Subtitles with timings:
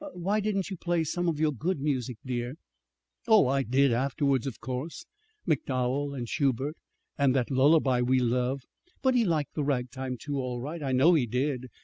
[0.13, 2.55] "Why didn't you play some of your good music, dear?"
[3.27, 5.05] "Oh, I did, afterwards, of course,
[5.45, 6.75] MacDowell and Schubert,
[7.19, 8.63] and that lullaby we love.
[9.03, 10.81] But he liked the ragtime, too, all right.
[10.81, 11.69] I know he did.